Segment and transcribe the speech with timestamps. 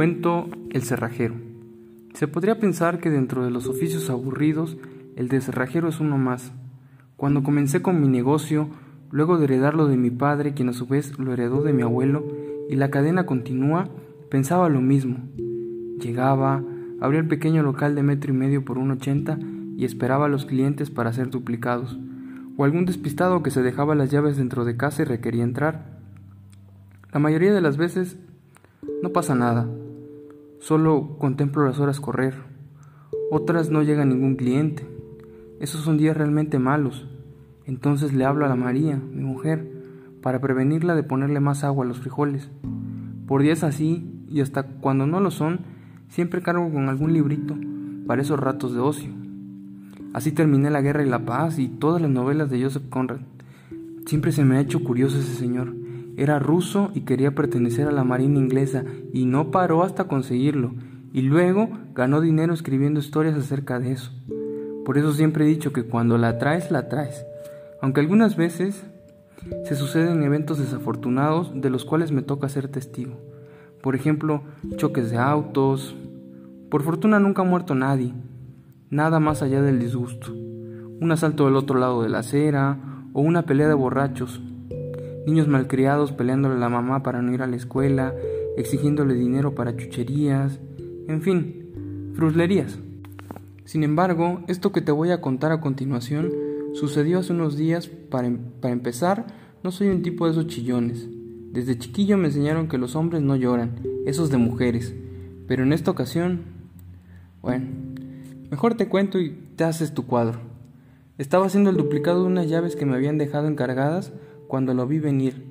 [0.00, 1.34] Cuento El cerrajero.
[2.14, 4.78] Se podría pensar que dentro de los oficios aburridos,
[5.14, 6.54] el de cerrajero es uno más.
[7.18, 8.70] Cuando comencé con mi negocio,
[9.10, 12.24] luego de heredarlo de mi padre, quien a su vez lo heredó de mi abuelo,
[12.70, 13.90] y la cadena continúa,
[14.30, 15.18] pensaba lo mismo.
[16.00, 16.64] Llegaba,
[17.02, 19.38] abría el pequeño local de metro y medio por un ochenta
[19.76, 21.98] y esperaba a los clientes para ser duplicados,
[22.56, 25.98] o algún despistado que se dejaba las llaves dentro de casa y requería entrar.
[27.12, 28.16] La mayoría de las veces
[29.02, 29.68] no pasa nada,
[30.60, 32.34] solo contemplo las horas correr.
[33.32, 34.86] Otras no llega ningún cliente.
[35.58, 37.08] Esos son días realmente malos.
[37.66, 39.66] Entonces le hablo a la María, mi mujer,
[40.22, 42.50] para prevenirla de ponerle más agua a los frijoles.
[43.26, 45.60] Por días así, y hasta cuando no lo son,
[46.08, 47.56] siempre cargo con algún librito
[48.06, 49.10] para esos ratos de ocio.
[50.12, 53.20] Así terminé La Guerra y la Paz y todas las novelas de Joseph Conrad.
[54.06, 55.79] Siempre se me ha hecho curioso ese señor.
[56.20, 60.74] Era ruso y quería pertenecer a la Marina inglesa y no paró hasta conseguirlo.
[61.14, 64.12] Y luego ganó dinero escribiendo historias acerca de eso.
[64.84, 67.24] Por eso siempre he dicho que cuando la traes, la traes.
[67.80, 68.84] Aunque algunas veces
[69.64, 73.14] se suceden eventos desafortunados de los cuales me toca ser testigo.
[73.82, 74.42] Por ejemplo,
[74.76, 75.96] choques de autos.
[76.70, 78.12] Por fortuna nunca ha muerto nadie,
[78.90, 80.34] nada más allá del disgusto.
[80.34, 82.76] Un asalto del otro lado de la acera
[83.14, 84.42] o una pelea de borrachos.
[85.26, 88.14] Niños malcriados peleándole a la mamá para no ir a la escuela,
[88.56, 90.60] exigiéndole dinero para chucherías,
[91.08, 92.78] en fin, fruslerías.
[93.64, 96.32] Sin embargo, esto que te voy a contar a continuación
[96.72, 97.88] sucedió hace unos días.
[97.88, 99.26] Para, em-, para empezar,
[99.62, 101.08] no soy un tipo de esos chillones.
[101.52, 104.94] Desde chiquillo me enseñaron que los hombres no lloran, esos de mujeres.
[105.46, 106.42] Pero en esta ocasión,
[107.42, 107.66] bueno,
[108.50, 110.40] Mejor te cuento y te haces tu cuadro.
[111.18, 114.12] Estaba haciendo el duplicado de unas llaves que me habían dejado encargadas
[114.50, 115.46] cuando lo vi venir.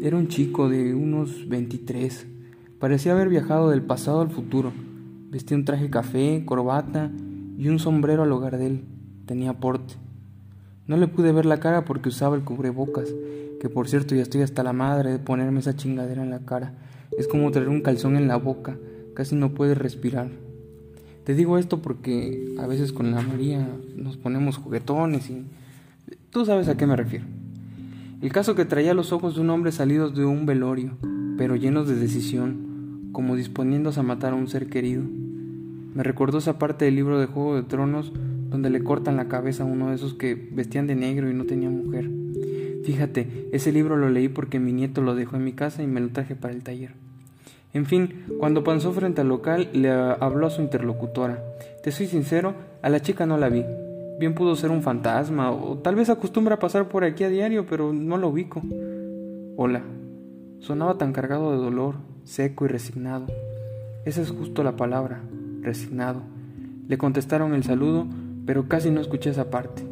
[0.00, 2.28] Era un chico de unos 23.
[2.78, 4.72] Parecía haber viajado del pasado al futuro.
[5.30, 7.10] Vestía un traje café, corbata
[7.58, 8.84] y un sombrero al hogar de él.
[9.26, 9.94] Tenía porte.
[10.86, 13.12] No le pude ver la cara porque usaba el cubrebocas,
[13.60, 16.74] que por cierto ya estoy hasta la madre de ponerme esa chingadera en la cara.
[17.18, 18.78] Es como traer un calzón en la boca,
[19.12, 20.28] casi no puedes respirar.
[21.24, 25.44] Te digo esto porque a veces con la María nos ponemos juguetones y
[26.30, 27.39] tú sabes a qué me refiero.
[28.20, 30.98] El caso que traía los ojos de un hombre salidos de un velorio,
[31.38, 35.02] pero llenos de decisión, como disponiéndose a matar a un ser querido.
[35.94, 38.12] Me recordó esa parte del libro de Juego de Tronos
[38.50, 41.46] donde le cortan la cabeza a uno de esos que vestían de negro y no
[41.46, 42.10] tenía mujer.
[42.84, 46.00] Fíjate, ese libro lo leí porque mi nieto lo dejó en mi casa y me
[46.00, 46.90] lo traje para el taller.
[47.72, 51.42] En fin, cuando pasó frente al local, le habló a su interlocutora.
[51.82, 53.64] Te soy sincero, a la chica no la vi.
[54.20, 57.64] Bien pudo ser un fantasma, o tal vez acostumbra a pasar por aquí a diario,
[57.64, 58.60] pero no lo ubico.
[59.56, 59.82] Hola.
[60.58, 61.94] Sonaba tan cargado de dolor,
[62.24, 63.28] seco y resignado.
[64.04, 65.22] Esa es justo la palabra,
[65.62, 66.20] resignado.
[66.86, 68.06] Le contestaron el saludo,
[68.44, 69.84] pero casi no escuché esa parte.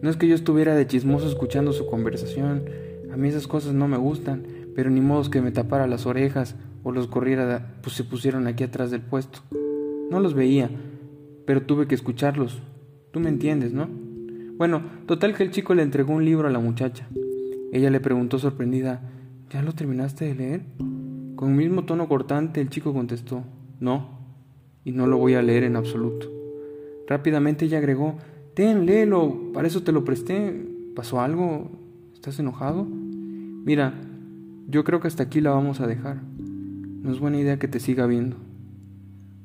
[0.00, 2.64] No es que yo estuviera de chismoso escuchando su conversación,
[3.12, 6.54] a mí esas cosas no me gustan, pero ni modo que me tapara las orejas
[6.84, 9.40] o los corriera, pues se pusieron aquí atrás del puesto.
[10.10, 10.70] No los veía,
[11.44, 12.62] pero tuve que escucharlos.
[13.12, 13.88] Tú me entiendes, ¿no?
[14.56, 17.06] Bueno, total que el chico le entregó un libro a la muchacha.
[17.72, 19.02] Ella le preguntó sorprendida,
[19.50, 20.62] ¿ya lo terminaste de leer?
[21.36, 23.44] Con el mismo tono cortante el chico contestó,
[23.80, 24.18] no,
[24.84, 26.30] y no lo voy a leer en absoluto.
[27.06, 28.16] Rápidamente ella agregó,
[28.54, 30.68] ten, léelo, para eso te lo presté.
[30.94, 31.70] ¿Pasó algo?
[32.14, 32.86] ¿Estás enojado?
[32.86, 33.94] Mira,
[34.68, 36.22] yo creo que hasta aquí la vamos a dejar.
[36.38, 38.36] No es buena idea que te siga viendo.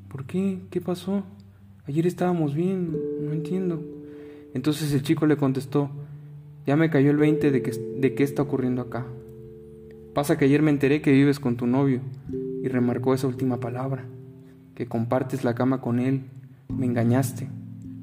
[0.10, 0.60] ¿Por qué?
[0.70, 1.24] ¿Qué pasó?
[1.88, 3.82] Ayer estábamos bien, no entiendo.
[4.54, 5.90] Entonces el chico le contestó,
[6.66, 9.06] ya me cayó el 20 de, que, de qué está ocurriendo acá.
[10.14, 12.02] Pasa que ayer me enteré que vives con tu novio
[12.64, 14.06] y remarcó esa última palabra,
[14.76, 16.24] que compartes la cama con él,
[16.68, 17.48] me engañaste,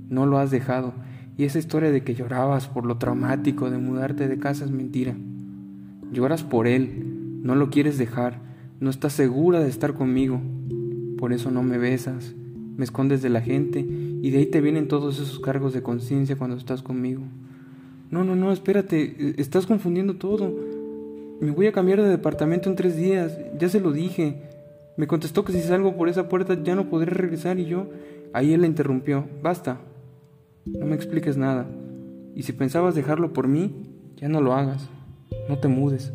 [0.08, 0.94] no lo has dejado
[1.36, 5.14] y esa historia de que llorabas por lo traumático de mudarte de casa es mentira.
[6.12, 8.44] Lloras por él, no lo quieres dejar
[8.80, 10.40] no estás segura de estar conmigo.
[11.16, 12.34] Por eso no me besas,
[12.76, 16.36] me escondes de la gente y de ahí te vienen todos esos cargos de conciencia
[16.36, 17.22] cuando estás conmigo.
[18.10, 20.52] No, no, no, espérate, e, estás confundiendo todo.
[21.40, 24.42] Me voy a cambiar de departamento en tres días, ya se lo dije.
[24.96, 27.88] Me contestó que si salgo por esa puerta ya no podré regresar y yo...
[28.34, 29.26] Ahí él la interrumpió.
[29.44, 29.78] Basta.
[30.66, 31.68] No me expliques nada.
[32.34, 33.72] Y si pensabas dejarlo por mí,
[34.16, 34.88] ya no lo hagas.
[35.48, 36.12] No te mudes.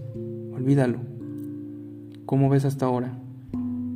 [0.54, 1.00] Olvídalo.
[2.26, 3.18] ¿Cómo ves hasta ahora?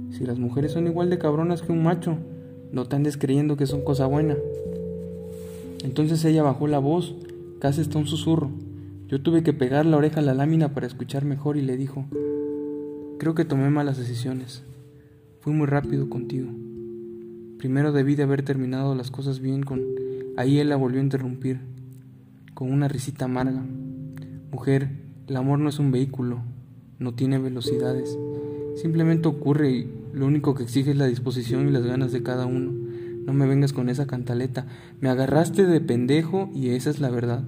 [0.10, 2.18] Si las mujeres son igual de cabronas que un macho,
[2.74, 4.36] no te andes creyendo que son cosa buena.
[5.84, 7.16] Entonces ella bajó la voz,
[7.60, 8.50] casi hasta un susurro.
[9.08, 12.06] Yo tuve que pegar la oreja a la lámina para escuchar mejor y le dijo,
[13.20, 14.64] creo que tomé malas decisiones.
[15.42, 16.50] Fui muy rápido contigo.
[17.60, 19.84] Primero debí de haber terminado las cosas bien con...
[20.36, 21.60] Ahí él la volvió a interrumpir,
[22.56, 23.64] con una risita amarga.
[24.52, 24.90] Mujer,
[25.28, 26.40] el amor no es un vehículo,
[26.98, 28.18] no tiene velocidades.
[28.76, 32.46] Simplemente ocurre y lo único que exige es la disposición y las ganas de cada
[32.46, 32.72] uno.
[33.26, 34.68] No me vengas con esa cantaleta.
[35.02, 37.44] Me agarraste de pendejo y esa es la verdad.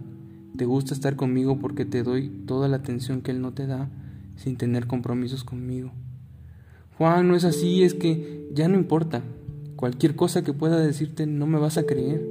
[0.58, 3.90] Te gusta estar conmigo porque te doy toda la atención que él no te da
[4.38, 5.92] sin tener compromisos conmigo.
[6.98, 9.22] Juan, no es así, es que ya no importa.
[9.76, 12.26] Cualquier cosa que pueda decirte no me vas a creer.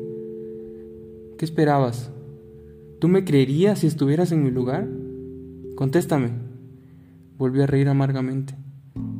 [1.39, 2.11] ¿Qué esperabas?
[2.99, 4.89] ¿Tú me creerías si estuvieras en mi lugar?
[5.77, 6.31] Contéstame.
[7.37, 8.55] Volví a reír amargamente.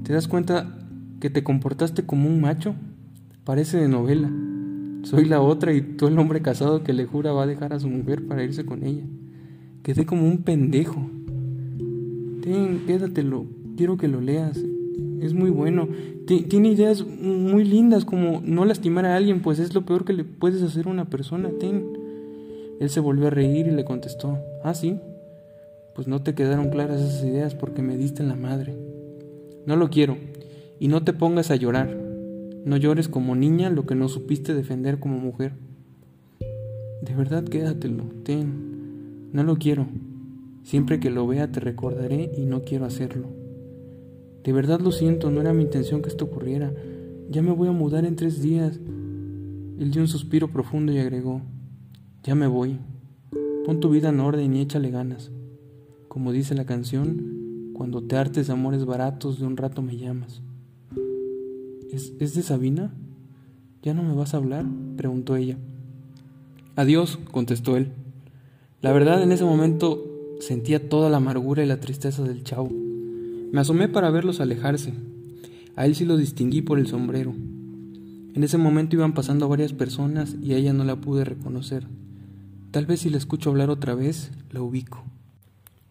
[0.05, 0.84] ¿Te das cuenta
[1.25, 2.75] que te comportaste como un macho?
[3.45, 4.31] Parece de novela.
[5.05, 7.81] Soy la otra y tú el hombre casado que le jura va a dejar a
[7.81, 9.05] su mujer para irse con ella.
[9.83, 11.09] Quedé como un pendejo.
[12.43, 13.47] Ten, quédatelo.
[13.75, 14.63] Quiero que lo leas.
[15.23, 15.89] Es muy bueno.
[16.27, 20.25] Tiene ideas muy lindas como no lastimar a alguien, pues es lo peor que le
[20.25, 21.49] puedes hacer a una persona.
[21.59, 21.87] Ten.
[22.81, 24.41] Él se volvió a reír y le contestó.
[24.63, 24.99] Ah, sí.
[25.95, 28.77] Pues no te quedaron claras esas ideas porque me diste en la madre.
[29.65, 30.19] No lo quiero.
[30.81, 31.97] Y no te pongas a llorar.
[32.65, 35.53] No llores como niña lo que no supiste defender como mujer.
[37.03, 39.31] De verdad quédatelo, ten.
[39.33, 39.87] No lo quiero.
[40.63, 43.29] Siempre que lo vea te recordaré y no quiero hacerlo.
[44.43, 46.73] De verdad lo siento, no era mi intención que esto ocurriera.
[47.31, 48.79] Ya me voy a mudar en tres días.
[49.79, 51.43] Él dio un suspiro profundo y agregó,
[52.23, 52.79] ya me voy.
[53.65, 55.31] Pon tu vida en orden y échale ganas.
[56.09, 60.43] Como dice la canción, cuando te hartes de amores baratos de un rato me llamas.
[61.95, 62.93] ¿Es, de Sabina?
[63.85, 64.67] ¿Ya no me vas a hablar?
[64.97, 65.57] preguntó ella.
[66.75, 67.93] Adiós, contestó él.
[68.83, 70.05] La verdad, en ese momento
[70.41, 72.69] sentía toda la amargura y la tristeza del chavo.
[73.53, 74.93] Me asomé para verlos alejarse.
[75.77, 77.33] A él sí lo distinguí por el sombrero.
[77.33, 81.87] En ese momento iban pasando varias personas y a ella no la pude reconocer.
[82.73, 85.05] Tal vez si la escucho hablar otra vez, la ubico.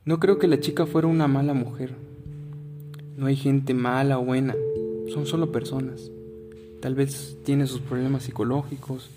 [0.04, 1.96] No creo que la chica fuera una mala mujer.
[3.16, 4.54] No hay gente mala o buena
[5.14, 6.12] son solo personas.
[6.82, 9.10] Tal vez tiene sus problemas psicológicos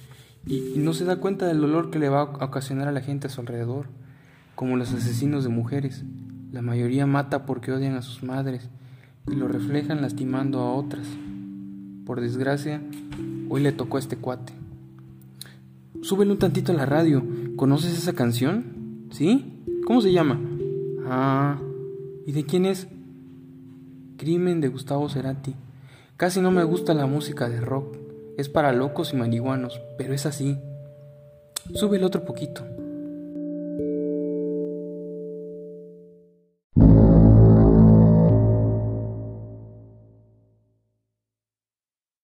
[0.47, 3.27] y, no se da cuenta del dolor que le va a ocasionar a la gente
[3.27, 3.87] a su alrededor,
[4.55, 6.05] como los asesinos de mujeres.
[6.53, 8.69] La mayoría mata porque odian a sus madres
[9.27, 11.07] y lo reflejan lastimando a otras.
[12.05, 12.81] Por desgracia,
[13.49, 14.53] hoy le tocó a este cuate.
[16.03, 17.25] Súbele un tantito a la radio.
[17.57, 19.09] ¿Conoces esa canción?
[19.11, 19.65] ¿Sí?
[19.87, 20.39] ¿Cómo se llama?
[21.07, 21.59] Ah,
[22.27, 22.87] ¿y de quién es?
[24.17, 25.55] Crimen de Gustavo Cerati.
[26.17, 27.95] Casi no me gusta la música de rock.
[28.39, 30.59] Es para locos y marihuanos, pero es así.
[31.75, 32.65] Sube el otro poquito.